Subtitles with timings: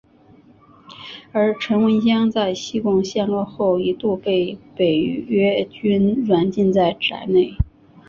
[1.31, 7.55] 而陈文香在西贡陷落后一度被北越军软禁在宅内。